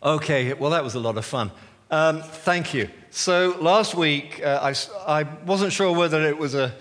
[0.00, 1.50] Okay, well, that was a lot of fun.
[1.90, 2.88] Um, thank you.
[3.10, 6.72] So, last week, uh, I, I, wasn't sure whether it was a,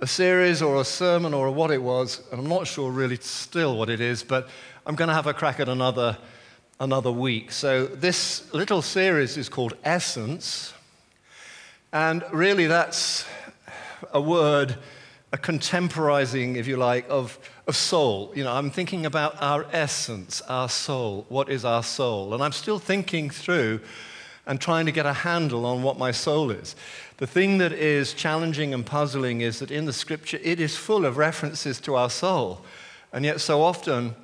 [0.00, 3.78] a series or a sermon or what it was, and I'm not sure really still
[3.78, 4.48] what it is, but
[4.84, 6.18] I'm going to have a crack at another,
[6.80, 7.52] another week.
[7.52, 10.74] So, this little series is called Essence,
[11.92, 13.26] and really that's
[14.12, 14.76] a word,
[15.36, 18.32] a contemporizing, if you like, of of soul.
[18.34, 21.26] You know, I'm thinking about our essence, our soul.
[21.28, 22.32] What is our soul?
[22.32, 23.80] And I'm still thinking through
[24.46, 26.76] and trying to get a handle on what my soul is.
[27.16, 31.04] The thing that is challenging and puzzling is that in the scripture, it is full
[31.04, 32.60] of references to our soul.
[33.12, 34.14] And yet, so often,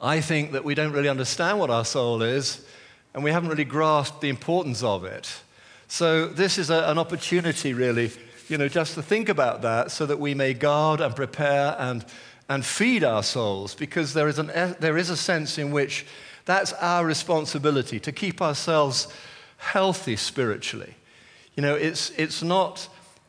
[0.00, 2.64] I think that we don't really understand what our soul is,
[3.12, 5.30] and we haven't really grasped the importance of it.
[5.88, 8.10] So, this is a, an opportunity, really,
[8.48, 12.04] you know, just to think about that so that we may guard and prepare and,
[12.48, 16.06] and feed our souls because there is, an, there is a sense in which
[16.44, 19.08] that's our responsibility to keep ourselves
[19.56, 20.94] healthy spiritually.
[21.56, 22.88] You know, it's, it's not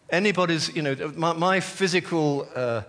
[0.10, 2.82] anybody's, you know, my, my physical, uh,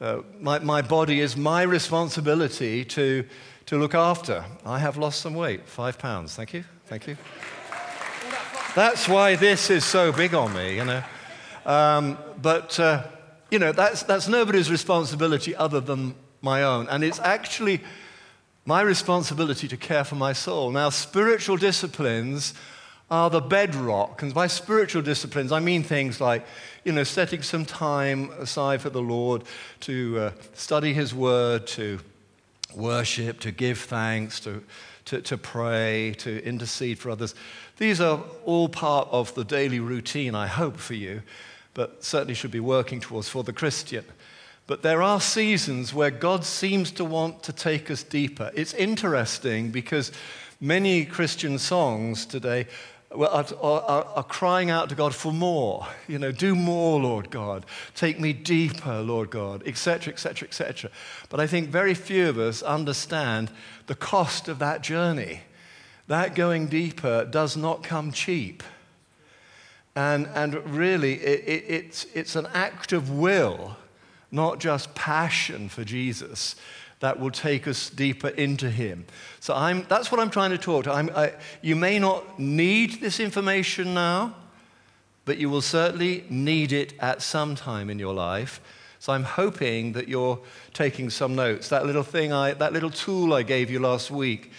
[0.00, 3.24] uh, my, my body is my responsibility to,
[3.66, 4.44] to look after.
[4.64, 6.34] I have lost some weight, five pounds.
[6.34, 6.64] Thank you.
[6.86, 7.16] Thank you.
[8.74, 11.02] That's why this is so big on me, you know.
[11.66, 13.02] Um, but, uh,
[13.50, 16.88] you know, that's, that's nobody's responsibility other than my own.
[16.88, 17.80] And it's actually
[18.64, 20.70] my responsibility to care for my soul.
[20.70, 22.54] Now, spiritual disciplines
[23.10, 24.22] are the bedrock.
[24.22, 26.46] And by spiritual disciplines, I mean things like,
[26.84, 29.42] you know, setting some time aside for the Lord
[29.80, 31.98] to uh, study His Word, to
[32.76, 34.62] worship, to give thanks, to,
[35.06, 37.34] to, to pray, to intercede for others.
[37.78, 41.22] These are all part of the daily routine, I hope, for you
[41.76, 44.02] but certainly should be working towards for the Christian.
[44.66, 48.50] But there are seasons where God seems to want to take us deeper.
[48.54, 50.10] It's interesting because
[50.58, 52.66] many Christian songs today
[53.12, 55.86] are, are, are, crying out to God for more.
[56.08, 57.66] You know, do more, Lord God.
[57.94, 60.90] Take me deeper, Lord God, etc., etc., etc.
[61.28, 63.50] But I think very few of us understand
[63.86, 65.42] the cost of that journey.
[66.08, 68.62] That going deeper does not come cheap.
[69.96, 73.78] And, and really, it, it, it's, it's an act of will,
[74.30, 76.54] not just passion for Jesus,
[77.00, 79.06] that will take us deeper into Him.
[79.40, 80.92] So I'm, that's what I'm trying to talk to.
[80.92, 84.36] I, you may not need this information now,
[85.24, 88.60] but you will certainly need it at some time in your life.
[88.98, 90.38] So I'm hoping that you're
[90.74, 91.70] taking some notes.
[91.70, 94.52] That little thing, I, that little tool I gave you last week,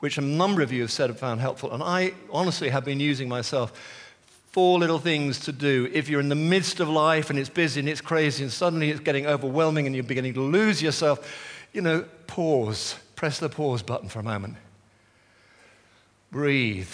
[0.00, 2.98] which a number of you have said have found helpful, and I honestly have been
[2.98, 3.72] using myself
[4.52, 7.80] four little things to do if you're in the midst of life and it's busy
[7.80, 11.26] and it's crazy and suddenly it's getting overwhelming and you're beginning to lose yourself.
[11.72, 12.96] You know, pause.
[13.16, 14.56] Press the pause button for a moment.
[16.30, 16.90] Breathe.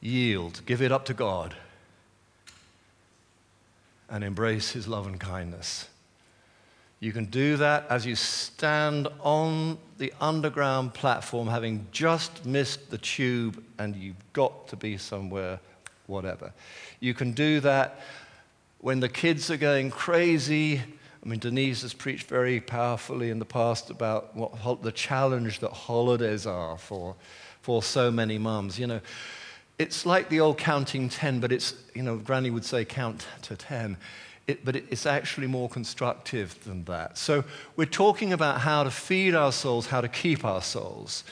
[0.00, 0.62] Yield.
[0.64, 1.56] Give it up to God.
[4.08, 5.89] And embrace His love and kindness.
[7.00, 12.98] You can do that as you stand on the underground platform, having just missed the
[12.98, 15.60] tube, and you've got to be somewhere,
[16.06, 16.52] whatever.
[17.00, 18.00] You can do that
[18.80, 20.82] when the kids are going crazy.
[21.24, 25.70] I mean, Denise has preached very powerfully in the past about what the challenge that
[25.70, 27.16] holidays are for,
[27.62, 28.78] for so many mums.
[28.78, 29.00] You know,
[29.78, 33.56] it's like the old counting 10, but it's, you know, Granny would say count to
[33.56, 33.96] 10
[34.50, 37.16] it, but it's actually more constructive than that.
[37.16, 37.44] So
[37.76, 41.24] we're talking about how to feed our souls, how to keep our souls.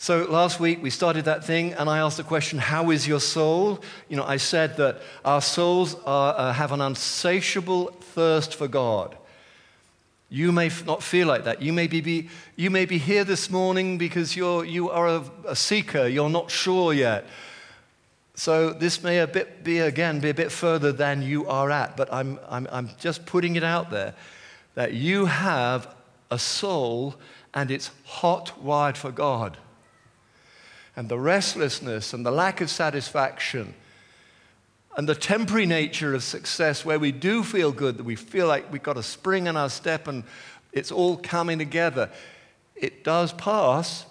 [0.00, 3.20] So last week we started that thing, and I asked the question, How is your
[3.20, 3.80] soul?
[4.08, 9.16] You know, I said that our souls are, uh, have an unsatiable thirst for God.
[10.30, 11.62] You may not feel like that.
[11.62, 15.24] You may be, be you may be here this morning because you're, you are a,
[15.46, 17.24] a seeker, you're not sure yet.
[18.38, 21.96] So this may a bit be, again, be a bit further than you are at,
[21.96, 24.14] but I'm, I'm, I'm just putting it out there
[24.76, 25.92] that you have
[26.30, 27.16] a soul
[27.52, 29.56] and it's hot wired for God.
[30.94, 33.74] And the restlessness and the lack of satisfaction
[34.96, 38.72] and the temporary nature of success where we do feel good, that we feel like
[38.72, 40.22] we've got a spring in our step and
[40.72, 42.08] it's all coming together,
[42.76, 44.06] it does pass,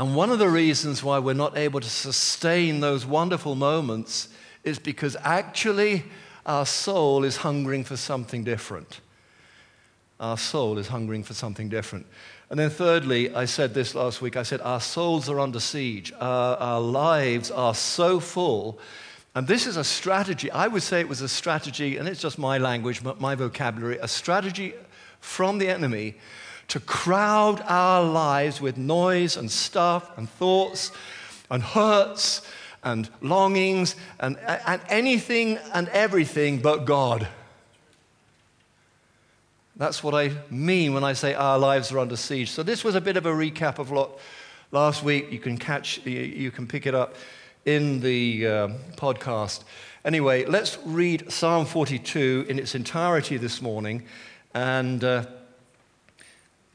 [0.00, 4.30] and one of the reasons why we're not able to sustain those wonderful moments
[4.64, 6.04] is because actually
[6.46, 9.02] our soul is hungering for something different.
[10.18, 12.06] Our soul is hungering for something different.
[12.48, 16.14] And then, thirdly, I said this last week I said, Our souls are under siege.
[16.18, 18.78] Our, our lives are so full.
[19.34, 20.50] And this is a strategy.
[20.50, 24.08] I would say it was a strategy, and it's just my language, my vocabulary, a
[24.08, 24.72] strategy
[25.20, 26.14] from the enemy
[26.70, 30.92] to crowd our lives with noise and stuff and thoughts
[31.50, 32.42] and hurts
[32.84, 37.26] and longings and, and anything and everything but God.
[39.76, 42.50] That's what I mean when I say our lives are under siege.
[42.50, 44.20] So this was a bit of a recap of what
[44.70, 45.32] last week.
[45.32, 47.16] You can catch, you can pick it up
[47.64, 49.64] in the uh, podcast.
[50.04, 54.04] Anyway, let's read Psalm 42 in its entirety this morning,
[54.54, 55.26] and, uh,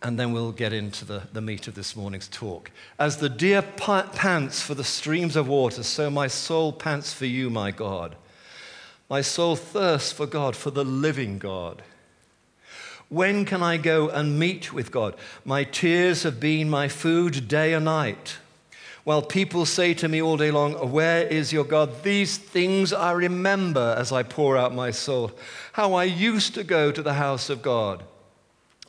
[0.05, 2.69] and then we'll get into the, the meat of this morning's talk.
[2.99, 7.49] As the deer pants for the streams of water, so my soul pants for you,
[7.49, 8.15] my God.
[9.09, 11.81] My soul thirsts for God, for the living God.
[13.09, 15.15] When can I go and meet with God?
[15.43, 18.37] My tears have been my food day and night.
[19.05, 22.03] While people say to me all day long, Where is your God?
[22.03, 25.31] These things I remember as I pour out my soul.
[25.73, 28.03] How I used to go to the house of God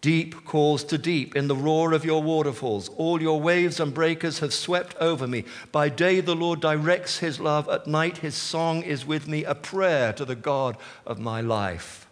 [0.00, 2.88] Deep calls to deep in the roar of your waterfalls.
[2.96, 5.44] All your waves and breakers have swept over me.
[5.72, 7.68] By day, the Lord directs his love.
[7.68, 12.06] At night, his song is with me, a prayer to the God of my life.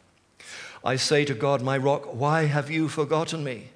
[0.84, 3.70] I say to God, my rock, why have you forgotten me?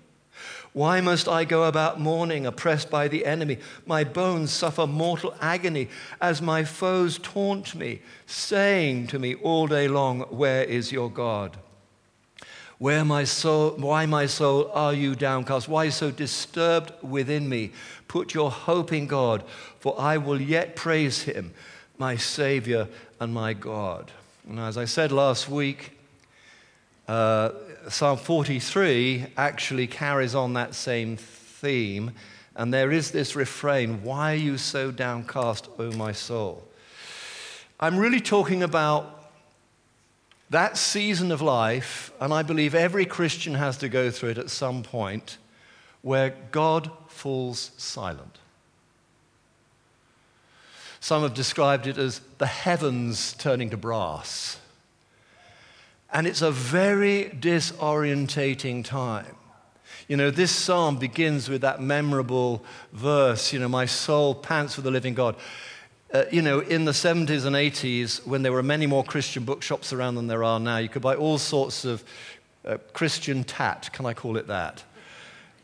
[0.75, 3.59] Why must I go about mourning, oppressed by the enemy?
[3.87, 5.89] My bones suffer mortal agony
[6.21, 11.59] as my foes taunt me, saying to me all day long, Where is your God?
[12.83, 15.69] Where my soul, why, my soul, are you downcast?
[15.69, 17.71] Why so disturbed within me?
[18.09, 19.45] Put your hope in God,
[19.79, 21.55] for I will yet praise him,
[21.97, 22.89] my Savior
[23.21, 24.11] and my God.
[24.49, 25.97] And as I said last week,
[27.07, 27.51] uh,
[27.89, 32.11] Psalm 43 actually carries on that same theme,
[32.57, 36.67] and there is this refrain Why are you so downcast, O my soul?
[37.79, 39.22] I'm really talking about
[40.53, 44.51] that season of life, and I believe every Christian has to go through it at
[44.51, 45.39] some point,
[46.03, 48.39] where God falls silent.
[51.01, 54.61] Some have described it as the heavens turning to brass.
[56.13, 59.35] And it's a very disorientating time.
[60.07, 62.63] You know, this psalm begins with that memorable
[62.93, 65.37] verse, you know, my soul pants for the living God.
[66.13, 69.95] Uh, you know, in the 70s and 80s, when there were many more Christian bookshops
[69.95, 72.05] around than there are now, you could buy all sorts of
[72.67, 74.85] uh, Christian tat, can I call it that?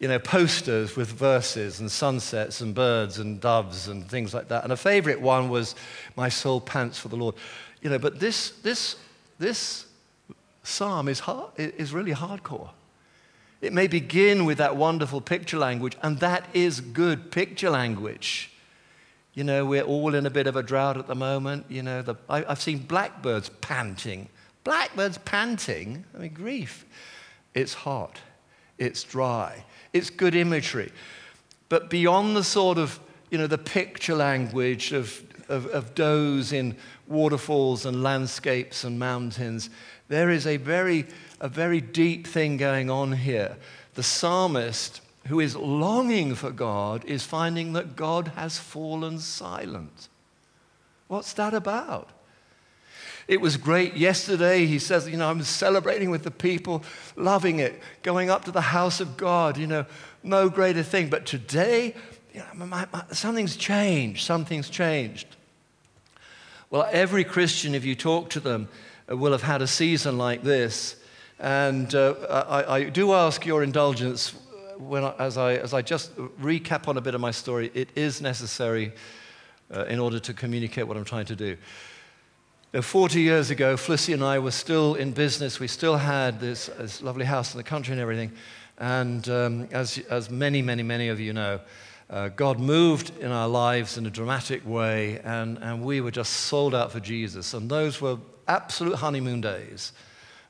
[0.01, 4.65] You know, posters with verses and sunsets and birds and doves and things like that.
[4.65, 5.75] And a favorite one was,
[6.17, 7.35] My soul pants for the Lord.
[7.83, 8.97] You know, but this, this,
[9.39, 9.85] this
[10.63, 12.71] psalm is, hard, is really hardcore.
[13.61, 18.51] It may begin with that wonderful picture language, and that is good picture language.
[19.39, 21.67] You know, we're all in a bit of a drought at the moment.
[21.69, 24.29] You know, the, I, have seen blackbirds panting.
[24.65, 26.05] Blackbirds panting?
[26.13, 26.85] I mean, grief.
[27.55, 28.19] It's hot,
[28.79, 30.91] it's dry, it's good imagery.
[31.69, 32.99] But beyond the sort of,
[33.31, 36.75] you know, the picture language of, of, of does in
[37.07, 39.71] waterfalls and landscapes and mountains,
[40.09, 41.07] there is a very,
[41.41, 43.57] a very deep thing going on here.
[43.95, 50.09] The psalmist, who is longing for God, is finding that God has fallen silent.
[51.09, 52.11] What's that about?
[53.27, 54.65] It was great yesterday.
[54.65, 56.83] He says, You know, I'm celebrating with the people,
[57.15, 59.85] loving it, going up to the house of God, you know,
[60.23, 61.11] no greater thing.
[61.11, 61.95] But today,
[62.33, 64.25] you know, my, my, something's changed.
[64.25, 65.27] Something's changed.
[66.71, 68.69] Well, every Christian, if you talk to them,
[69.11, 70.97] uh, will have had a season like this.
[71.39, 72.15] And uh,
[72.49, 74.35] I, I, do ask your indulgence
[74.79, 77.71] when I, as, I, as I just recap on a bit of my story.
[77.75, 78.93] It is necessary
[79.75, 81.57] uh, in order to communicate what I'm trying to do.
[82.73, 85.59] Now, 40 years ago, Flissy and I were still in business.
[85.59, 88.33] We still had this, this lovely house in the country and everything.
[88.79, 91.61] And um, as, as many, many, many of you know,
[92.11, 96.33] uh, God moved in our lives in a dramatic way, and, and we were just
[96.33, 97.55] sold out for Jesus.
[97.55, 99.93] And those were absolute honeymoon days.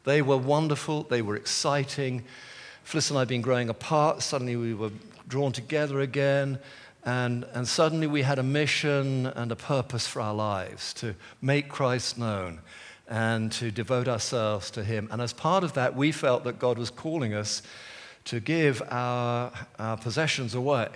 [0.05, 2.25] They were wonderful, they were exciting.
[2.89, 4.23] Fliss and I had been growing apart.
[4.23, 4.91] Suddenly we were
[5.29, 6.59] drawn together again.
[7.05, 11.69] And, and suddenly we had a mission and a purpose for our lives to make
[11.69, 12.61] Christ known
[13.07, 15.07] and to devote ourselves to Him.
[15.11, 17.61] And as part of that, we felt that God was calling us
[18.25, 20.89] to give our, our possessions away.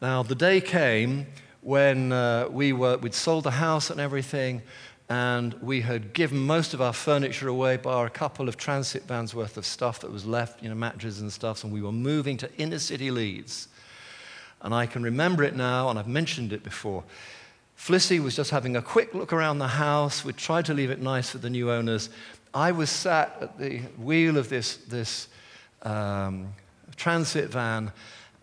[0.00, 1.26] Now, the day came
[1.60, 4.62] when uh, we were, we'd sold the house and everything,
[5.10, 9.34] and we had given most of our furniture away, bar a couple of transit vans
[9.34, 12.36] worth of stuff that was left, you know, mattresses and stuff, and we were moving
[12.36, 13.66] to inner city Leeds.
[14.62, 17.02] And I can remember it now, and I've mentioned it before.
[17.76, 20.24] Flissy was just having a quick look around the house.
[20.24, 22.08] We tried to leave it nice for the new owners.
[22.54, 25.26] I was sat at the wheel of this, this
[25.82, 26.54] um,
[26.94, 27.90] transit van,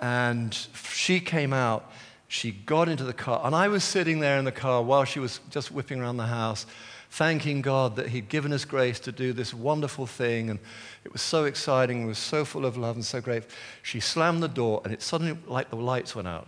[0.02, 0.54] and
[0.94, 1.90] she came out.
[2.28, 5.20] She got into the car, and I was sitting there in the car while she
[5.20, 6.66] was just whipping around the house,
[7.10, 10.50] thanking God that He'd given us grace to do this wonderful thing.
[10.50, 10.60] And
[11.06, 13.44] it was so exciting, it was so full of love and so great.
[13.82, 16.48] She slammed the door, and it suddenly, like the lights went out.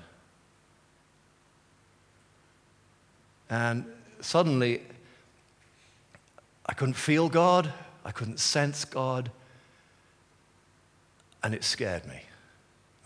[3.50, 3.86] And
[4.20, 4.82] suddenly,
[6.66, 7.72] I couldn't feel God,
[8.04, 9.32] I couldn't sense God,
[11.42, 12.22] and it scared me.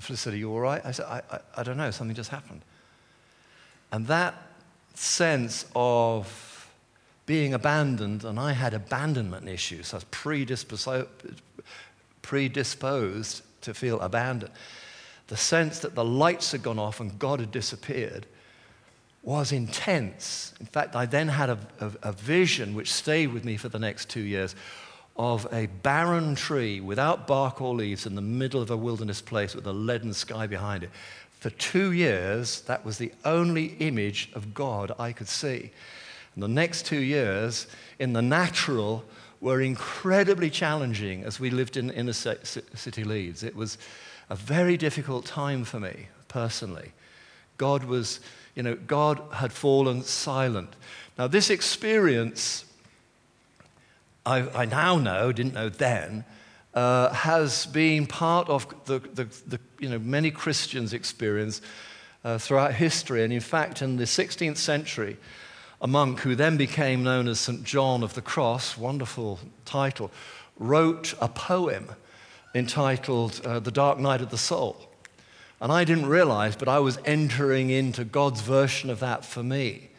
[0.10, 0.82] Are you all right?
[0.86, 2.62] I said, I, I, I don't know, something just happened.
[3.92, 4.36] And that
[4.96, 6.70] sense of
[7.26, 11.08] being abandoned, and I had abandonment issues, so I was predisposed,
[12.22, 14.52] predisposed to feel abandoned.
[15.28, 18.26] The sense that the lights had gone off and God had disappeared
[19.24, 20.54] was intense.
[20.60, 23.80] In fact, I then had a, a, a, vision which stayed with me for the
[23.80, 24.54] next two years
[25.15, 29.55] of a barren tree without bark or leaves in the middle of a wilderness place
[29.55, 30.89] with a leaden sky behind it.
[31.39, 35.72] For two years, that was the only image of God I could see.
[36.34, 37.67] And the next two years,
[38.00, 39.03] in the natural,
[39.39, 43.43] were incredibly challenging as we lived in inner city Leeds.
[43.43, 43.77] It was
[44.29, 46.91] a very difficult time for me personally.
[47.58, 48.20] God was
[48.55, 50.75] you know, God had fallen silent.
[51.17, 52.65] Now, this experience,
[54.25, 56.25] I, I now know, didn't know then,
[56.74, 61.62] uh, has been part of the, the, the, you know, many Christians' experience
[62.24, 63.24] uh, throughout history.
[63.24, 65.18] And in fact, in the 16th century,
[65.82, 67.63] a monk who then became known as St.
[67.63, 70.10] John of the Cross, wonderful title,
[70.58, 71.89] wrote a poem
[72.56, 74.89] entitled uh, The Dark Night of the Soul.
[75.60, 79.89] And I didn't realize, but I was entering into God's version of that for me.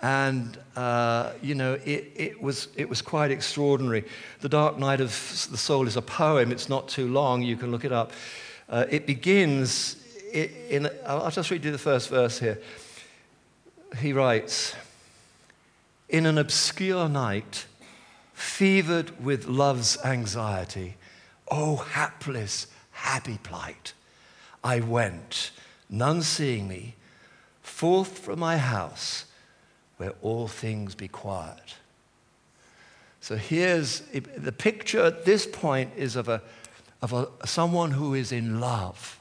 [0.00, 4.04] And, uh, you know, it, it, was, it was quite extraordinary.
[4.40, 5.10] The Dark Night of
[5.50, 6.52] the Soul is a poem.
[6.52, 7.42] It's not too long.
[7.42, 8.12] You can look it up.
[8.68, 9.96] Uh, it begins
[10.32, 12.60] in, I'll just read you the first verse here.
[13.98, 14.74] He writes,
[16.08, 17.66] In an obscure night,
[18.34, 20.96] fevered with love's anxiety,
[21.50, 23.94] oh, hapless, happy plight
[24.62, 25.50] I went,
[25.88, 26.94] none seeing me,
[27.62, 29.24] forth from my house
[29.98, 31.74] where all things be quiet.
[33.20, 36.40] So here's the picture at this point is of, a,
[37.02, 39.20] of a, someone who is in love.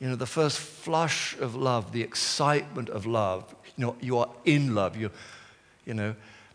[0.00, 3.54] You know, the first flush of love, the excitement of love.
[3.76, 4.96] You know, you are in love.
[4.96, 5.10] You,
[5.84, 6.14] you know,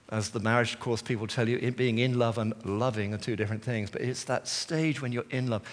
[0.10, 3.64] as the marriage course people tell you, being in love and loving are two different
[3.64, 3.90] things.
[3.90, 5.64] But it's that stage when you're in love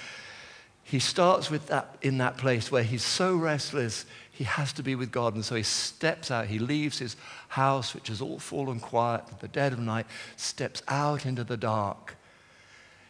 [0.88, 4.06] he starts with that in that place where he's so restless,
[4.38, 5.35] he has to be with God.
[5.35, 7.16] And so he steps out, he leaves his
[7.49, 11.57] house, which is all fallen quiet at the dead of night, steps out into the
[11.57, 12.14] dark,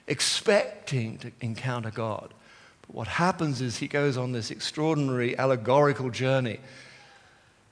[0.06, 2.32] expecting to encounter God.
[2.80, 6.60] But what happens is he goes on this extraordinary allegorical journey,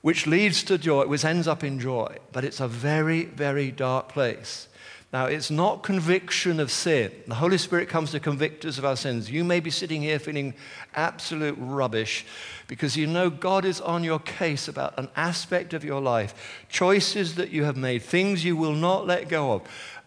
[0.03, 2.15] which leads to joy, which ends up in joy.
[2.31, 4.67] But it's a very, very dark place.
[5.13, 7.11] Now, it's not conviction of sin.
[7.27, 9.31] The Holy Spirit comes to convict us of our sins.
[9.31, 10.53] You may be sitting here feeling
[10.95, 12.25] absolute rubbish
[12.67, 17.35] because you know God is on your case about an aspect of your life, choices
[17.35, 19.61] that you have made, things you will not let go of.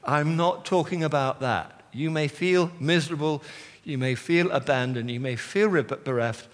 [0.04, 1.83] I'm not talking about that.
[1.92, 3.42] You may feel miserable,
[3.85, 6.47] you may feel abandoned, you may feel bereft.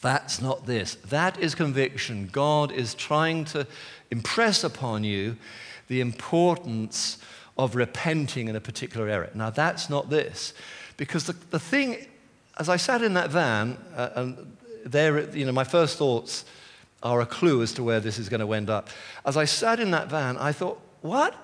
[0.00, 0.94] That's not this.
[0.94, 2.30] That is conviction.
[2.32, 3.66] God is trying to
[4.10, 5.36] impress upon you
[5.88, 7.18] the importance
[7.56, 9.30] of repenting in a particular area.
[9.34, 10.54] Now, that's not this.
[10.96, 12.06] Because the, the thing,
[12.58, 16.44] as I sat in that van, uh, and there, you know, my first thoughts
[17.02, 18.88] are a clue as to where this is going to end up.
[19.24, 21.34] As I sat in that van, I thought, what?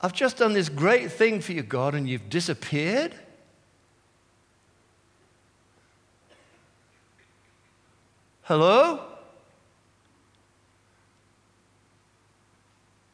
[0.00, 3.14] I've just done this great thing for you, God, and you've disappeared?
[8.42, 9.00] Hello?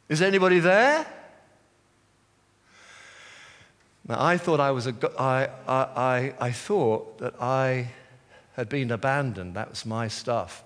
[0.09, 1.07] Is anybody there?
[4.11, 7.91] Now, I thought I was a, I, I, I thought that I
[8.55, 9.55] had been abandoned.
[9.55, 10.65] That was my stuff.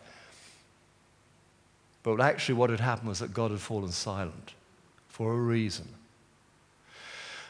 [2.02, 4.54] But actually, what had happened was that God had fallen silent
[5.08, 5.88] for a reason.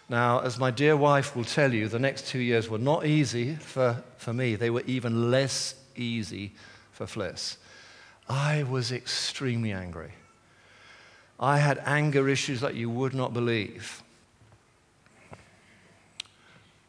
[0.08, 3.54] Now, as my dear wife will tell you, the next two years were not easy
[3.54, 4.56] for, for me.
[4.56, 6.54] They were even less easy
[6.90, 7.56] for Fliss.
[8.28, 10.10] I was extremely angry.
[11.38, 14.03] I had anger issues that you would not believe.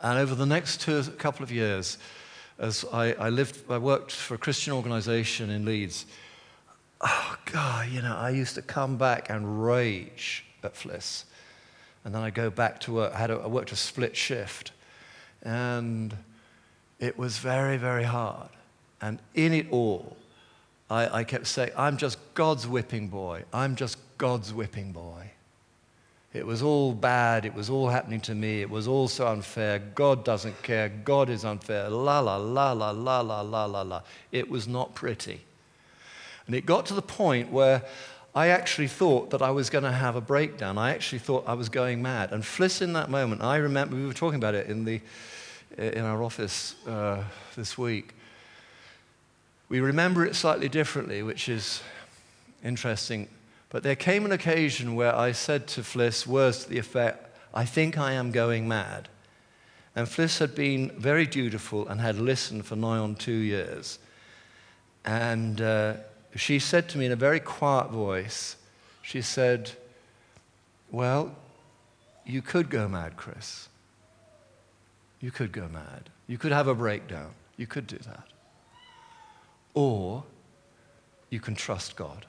[0.01, 1.97] And over the next two, couple of years,
[2.59, 6.05] as I, I lived, I worked for a Christian organization in Leeds.
[7.01, 11.25] Oh, God, you know, I used to come back and rage at Fliss.
[12.03, 13.13] And then I go back to work.
[13.13, 14.71] I, had a, I worked a split shift.
[15.41, 16.15] And
[16.99, 18.49] it was very, very hard.
[19.01, 20.15] And in it all,
[20.89, 23.43] I, I kept saying, I'm just God's whipping boy.
[23.51, 25.31] I'm just God's whipping boy.
[26.35, 27.45] It was all bad.
[27.45, 28.61] It was all happening to me.
[28.61, 29.79] It was all so unfair.
[29.79, 30.89] God doesn't care.
[30.89, 31.89] God is unfair.
[31.89, 34.01] La, la, la, la, la, la, la, la, la.
[34.33, 35.39] It was not pretty.
[36.45, 37.83] And it got to the point where
[38.35, 40.77] I actually thought that I was going to have a breakdown.
[40.77, 42.33] I actually thought I was going mad.
[42.33, 44.99] And Fliss, in that moment, I remember we were talking about it in, the,
[45.77, 47.23] in our office uh,
[47.55, 48.13] this week.
[49.69, 51.81] We remember it slightly differently, which is
[52.61, 53.29] interesting.
[53.69, 57.65] But there came an occasion where I said to Fliss words to the effect, I
[57.65, 59.09] think I am going mad.
[59.95, 63.97] And Fliss had been very dutiful and had listened for nigh on two years.
[65.05, 65.93] And uh,
[66.35, 68.57] she said to me in a very quiet voice,
[69.01, 69.71] she said,
[70.91, 71.35] Well,
[72.25, 73.69] you could go mad, Chris.
[75.21, 76.09] You could go mad.
[76.27, 77.31] You could have a breakdown.
[77.55, 78.27] You could do that.
[79.73, 80.23] Or
[81.29, 82.25] you can trust God.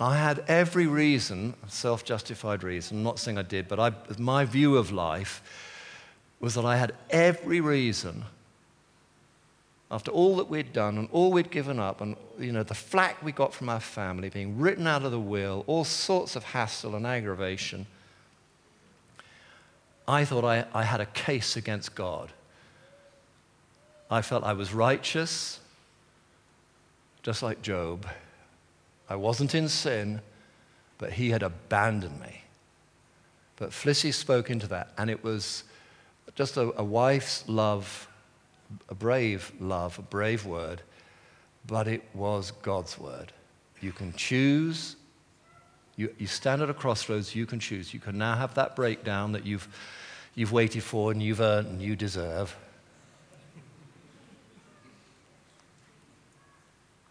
[0.00, 4.44] I had every reason, self justified reason, I'm not saying I did, but I, my
[4.44, 5.42] view of life
[6.40, 8.24] was that I had every reason,
[9.90, 13.20] after all that we'd done and all we'd given up, and you know, the flack
[13.24, 16.94] we got from our family, being written out of the will, all sorts of hassle
[16.94, 17.86] and aggravation,
[20.06, 22.30] I thought I, I had a case against God.
[24.10, 25.58] I felt I was righteous,
[27.22, 28.06] just like Job.
[29.08, 30.20] I wasn't in sin,
[30.98, 32.42] but he had abandoned me.
[33.56, 35.64] But Flissy spoke into that, and it was
[36.34, 38.08] just a, a wife's love,
[38.88, 40.82] a brave love, a brave word,
[41.66, 43.32] but it was God's word.
[43.80, 44.96] You can choose.
[45.96, 47.92] You, you stand at a crossroads, you can choose.
[47.92, 49.66] You can now have that breakdown that you've,
[50.34, 52.56] you've waited for and you've earned and you deserve.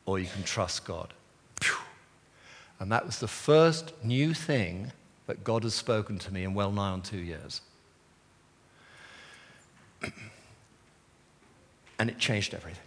[0.05, 1.13] Or you can trust God.
[2.79, 4.91] And that was the first new thing
[5.25, 7.61] that God has spoken to me in well nigh on two years.
[11.99, 12.81] and it changed everything.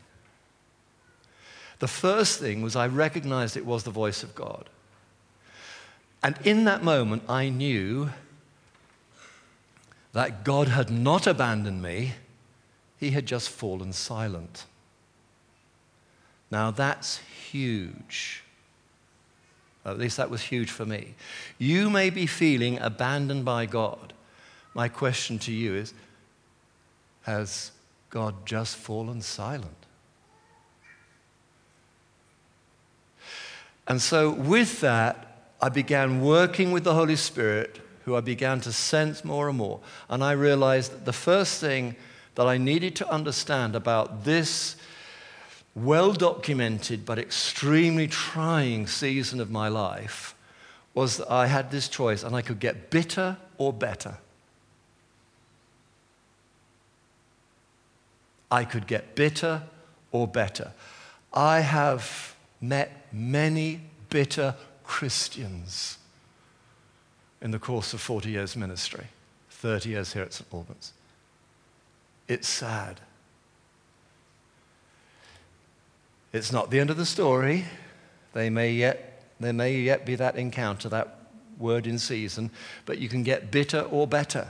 [1.81, 4.69] The first thing was I recognized it was the voice of God.
[6.23, 8.11] And in that moment, I knew
[10.13, 12.13] that God had not abandoned me,
[12.99, 14.67] He had just fallen silent.
[16.51, 18.43] Now, that's huge.
[19.85, 21.15] At least that was huge for me.
[21.59, 24.13] You may be feeling abandoned by God.
[24.75, 25.95] My question to you is
[27.23, 27.73] Has
[28.11, 29.77] God just fallen silent?
[33.89, 38.73] And so, with that, I began working with the Holy Spirit, who I began to
[38.73, 39.81] sense more and more.
[40.09, 41.97] And I realized that the first thing
[42.37, 44.77] that I needed to understand about this
[45.75, 50.35] well documented but extremely trying season of my life
[50.95, 54.19] was that I had this choice and I could get bitter or better.
[58.51, 59.63] I could get bitter
[60.11, 60.73] or better.
[61.33, 65.99] I have met many bitter Christians
[67.41, 69.07] in the course of 40 years ministry,
[69.51, 70.53] 30 years here at St.
[70.53, 70.93] Albans.
[72.27, 73.01] It's sad.
[76.33, 77.65] It's not the end of the story.
[78.33, 81.19] They may yet, there may yet be that encounter, that
[81.59, 82.51] word in season,
[82.87, 84.49] but you can get bitter or better.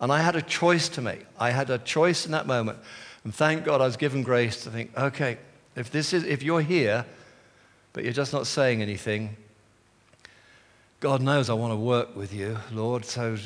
[0.00, 1.24] And I had a choice to make.
[1.38, 2.78] I had a choice in that moment.
[3.22, 5.38] And thank God I was given grace to think, okay,
[5.76, 7.06] if, this is, if you're here,
[7.92, 9.36] but you're just not saying anything,
[11.00, 13.36] God knows I want to work with you, Lord, so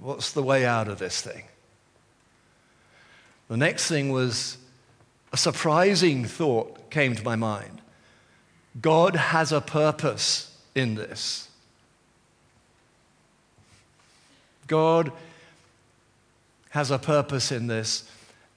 [0.00, 1.44] what's the way out of this thing?
[3.48, 4.56] The next thing was
[5.32, 7.80] a surprising thought came to my mind.
[8.80, 11.48] God has a purpose in this.
[14.66, 15.12] God
[16.70, 18.08] has a purpose in this,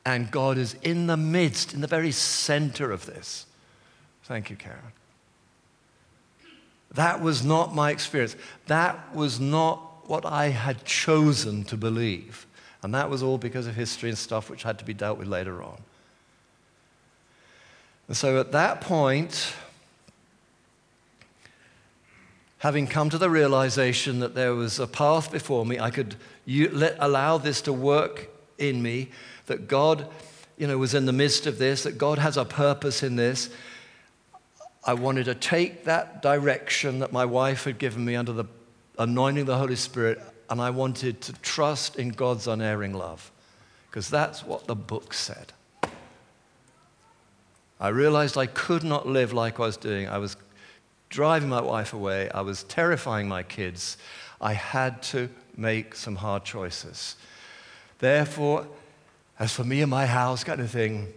[0.05, 3.45] and God is in the midst, in the very center of this.
[4.23, 4.79] Thank you, Karen.
[6.93, 8.35] That was not my experience.
[8.67, 12.45] That was not what I had chosen to believe.
[12.83, 15.27] And that was all because of history and stuff which had to be dealt with
[15.27, 15.81] later on.
[18.07, 19.53] And so at that point,
[22.59, 26.15] having come to the realization that there was a path before me, I could
[26.47, 29.09] let, allow this to work in me,
[29.47, 30.07] that God
[30.57, 33.49] you know, was in the midst of this, that God has a purpose in this.
[34.85, 38.45] I wanted to take that direction that my wife had given me under the
[38.97, 43.31] anointing of the Holy Spirit, and I wanted to trust in God's unerring love,
[43.89, 45.51] because that's what the book said.
[47.85, 50.09] I realized I could not live like I was doing.
[50.09, 50.37] I was
[51.09, 53.97] driving my wife away, I was terrifying my kids.
[54.41, 57.15] I had to make some hard choices.
[57.99, 58.65] Therefore,
[59.37, 61.13] as for me and my house, kind of thing,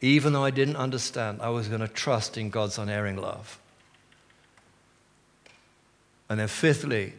[0.00, 3.60] even though I didn't understand, I was going to trust in God's unerring love.
[6.28, 7.12] And then, fifthly,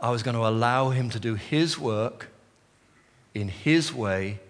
[0.00, 2.28] I was going to allow Him to do His work
[3.34, 4.40] in His way,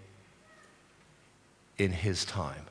[1.78, 2.62] in His time.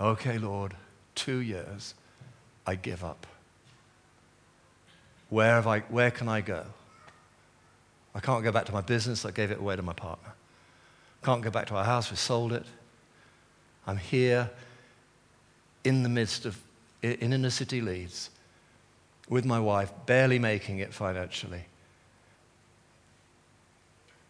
[0.00, 0.74] Okay, Lord,
[1.14, 1.94] two years,
[2.66, 3.26] I give up.
[5.28, 6.64] Where, have I, where can I go?
[8.14, 9.24] I can't go back to my business.
[9.24, 10.32] I gave it away to my partner.
[11.22, 12.10] Can't go back to our house.
[12.10, 12.64] We sold it.
[13.86, 14.50] I'm here
[15.84, 16.58] in the midst of,
[17.02, 18.30] in inner city Leeds,
[19.28, 21.64] with my wife, barely making it financially.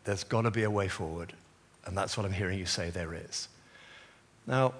[0.04, 1.32] There's got to be a way forward.
[1.86, 3.48] And that's what I'm hearing you say there is.
[4.46, 4.74] Now,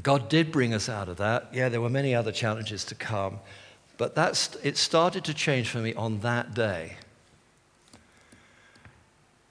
[0.00, 1.48] God did bring us out of that.
[1.52, 3.40] Yeah, there were many other challenges to come.
[3.98, 6.96] But that's, it started to change for me on that day.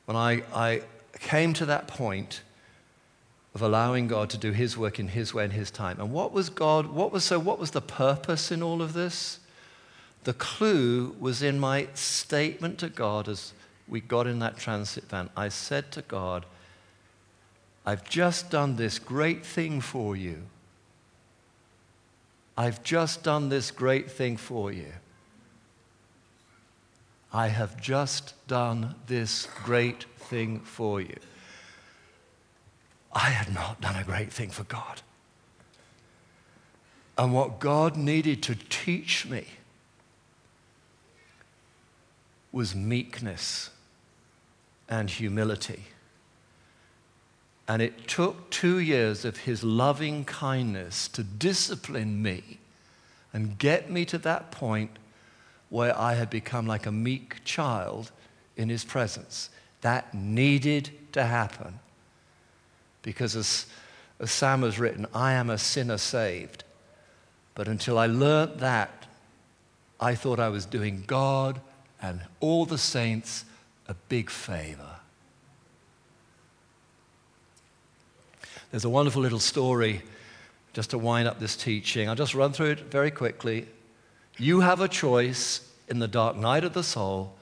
[0.06, 0.82] When I, I
[1.20, 2.42] came to that point
[3.54, 6.00] of allowing God to do his work in his way and his time.
[6.00, 9.40] And what was God, what was so what was the purpose in all of this?
[10.24, 13.54] The clue was in my statement to God as
[13.88, 15.30] we got in that transit van.
[15.36, 16.46] I said to God,
[17.86, 20.44] I've just done this great thing for you.
[22.58, 24.92] I've just done this great thing for you.
[27.34, 31.16] I have just done this great thing for you.
[33.14, 35.02] I had not done a great thing for God.
[37.18, 39.46] And what God needed to teach me
[42.52, 43.70] was meekness
[44.90, 45.86] and humility.
[47.72, 52.58] And it took two years of his loving kindness to discipline me
[53.32, 55.00] and get me to that point
[55.70, 58.12] where I had become like a meek child
[58.58, 59.50] in his presence.
[59.80, 61.80] That needed to happen.
[63.04, 63.68] Because as,
[64.20, 66.66] as Sam has written, I am a sinner saved.
[67.56, 69.08] But until I learnt that,
[69.98, 71.62] I thought I was doing God
[72.02, 73.46] and all the saints
[73.88, 74.98] a big favor.
[78.72, 80.02] There's a wonderful little story
[80.72, 82.08] just to wind up this teaching.
[82.08, 83.68] I'll just run through it very quickly.
[84.38, 87.36] You have a choice in the dark night of the soul.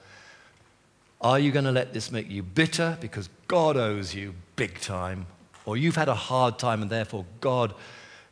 [1.20, 5.26] Are you going to let this make you bitter because God owes you big time?
[5.66, 7.74] Or you've had a hard time and therefore God,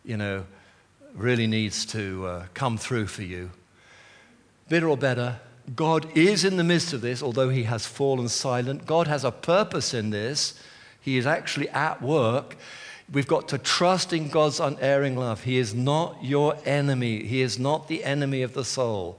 [0.05, 0.45] you know,
[1.15, 3.53] really needs to uh, come through for you?
[4.69, 5.39] Bitter or better,
[5.77, 8.87] God is in the midst of this, although he has fallen silent.
[8.87, 10.61] God has a purpose in this.
[11.01, 12.57] He is actually at work.
[13.11, 15.45] We've got to trust in God's unerring love.
[15.45, 19.19] He is not your enemy, He is not the enemy of the soul.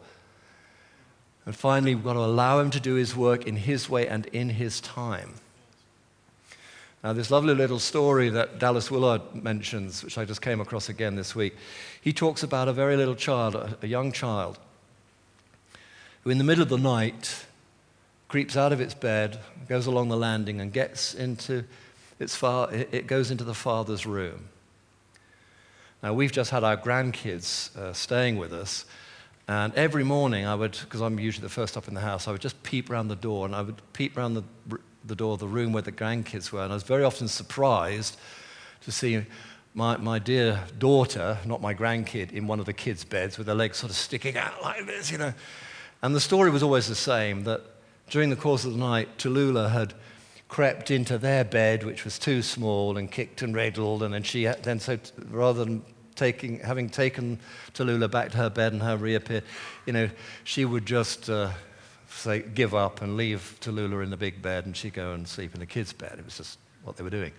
[1.46, 4.28] And finally, we've got to allow Him to do His work in His way and
[4.28, 5.34] in His time.
[7.04, 11.16] Now, this lovely little story that Dallas Willard mentions, which I just came across again
[11.16, 11.56] this week,
[12.02, 14.60] he talks about a very little child, a young child,
[16.24, 17.46] who in the middle of the night
[18.28, 21.64] creeps out of its bed, goes along the landing, and gets into
[22.20, 24.50] its far, it goes into the father's room.
[26.04, 28.86] Now, we've just had our grandkids uh, staying with us,
[29.48, 32.32] and every morning I would, because I'm usually the first up in the house, I
[32.32, 34.44] would just peep around the door, and I would peep around the,
[35.06, 38.18] the door of the room where the grandkids were, and I was very often surprised
[38.82, 39.26] to see
[39.74, 43.56] my, my dear daughter, not my grandkid, in one of the kids' beds with her
[43.56, 45.34] legs sort of sticking out like this, you know.
[46.02, 47.62] And the story was always the same that
[48.10, 49.94] during the course of the night, Tallulah had
[50.50, 54.04] crept into their bed, which was too small, and kicked and wriggled.
[54.04, 55.84] And then she then so rather than
[56.16, 57.40] taking, having taken
[57.74, 59.42] Tallulah back to her bed and her reappear,
[59.86, 60.10] you know,
[60.44, 61.52] she would just uh,
[62.10, 65.54] say give up and leave Tallulah in the big bed, and she'd go and sleep
[65.54, 66.16] in the kids' bed.
[66.20, 67.32] It was just what they were doing.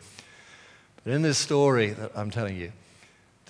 [1.04, 2.72] But in this story that I'm telling you,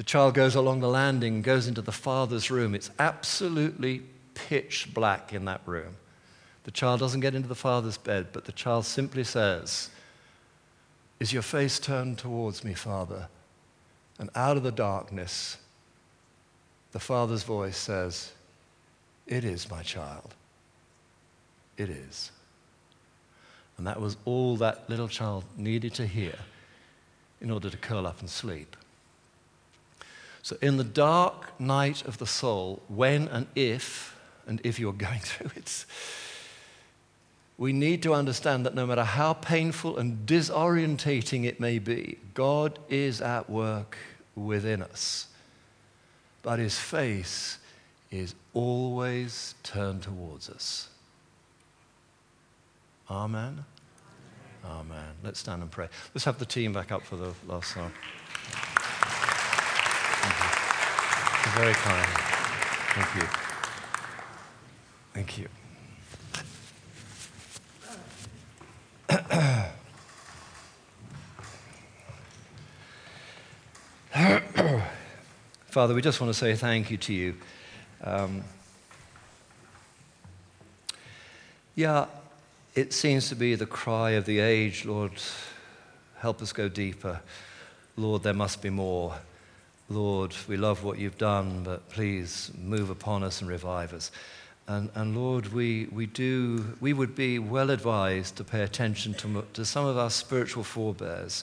[0.01, 2.75] The child goes along the landing, goes into the father's room.
[2.75, 4.01] It's absolutely
[4.33, 5.97] pitch black in that room.
[6.71, 9.91] The child doesn't get into the father's bed, but the child simply says,
[11.19, 13.27] Is your face turned towards me, Father?
[14.21, 15.57] And out of the darkness,
[16.93, 18.31] the father's voice says,
[19.27, 20.37] It is, my child.
[21.77, 22.31] It is.
[23.77, 26.37] And that was all that little child needed to hear
[27.41, 28.77] in order to curl up and sleep.
[30.43, 35.19] So, in the dark night of the soul, when and if, and if you're going
[35.19, 35.85] through it,
[37.61, 42.79] we need to understand that no matter how painful and disorientating it may be, God
[42.89, 43.99] is at work
[44.35, 45.27] within us.
[46.43, 47.59] But his face
[48.11, 50.89] is always turned towards us.
[53.11, 53.67] Amen.
[54.65, 55.13] Amen.
[55.23, 55.91] Let's stand and pray.
[56.15, 57.93] Let's have the team back up for the last song.
[60.23, 60.35] Thank
[61.45, 61.61] you.
[61.61, 62.09] Very kind.
[62.95, 63.29] Thank you.
[65.13, 65.60] Thank you.
[75.67, 77.37] Father, we just want to say thank you to you.
[78.03, 78.43] Um,
[81.77, 82.07] yeah,
[82.75, 85.13] it seems to be the cry of the age, Lord,
[86.19, 87.21] help us go deeper.
[87.97, 89.15] Lord, there must be more.
[89.89, 94.11] Lord, we love what you've done, but please move upon us and revive us.
[94.71, 99.45] And, and Lord, we, we, do, we would be well advised to pay attention to,
[99.55, 101.43] to some of our spiritual forebears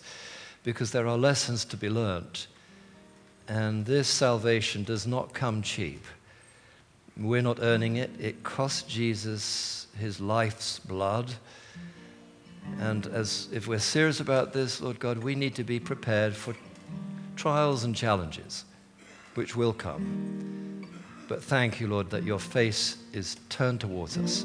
[0.63, 2.47] because there are lessons to be learnt
[3.49, 6.05] and this salvation does not come cheap.
[7.17, 8.11] We're not earning it.
[8.17, 11.33] It cost Jesus his life's blood.
[12.79, 16.55] And as if we're serious about this, Lord God, we need to be prepared for
[17.35, 18.63] trials and challenges,
[19.35, 20.67] which will come.
[21.27, 24.43] But thank you, Lord, that your face is turned towards us.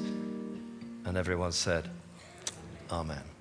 [1.04, 1.88] And everyone said,
[2.90, 3.31] Amen.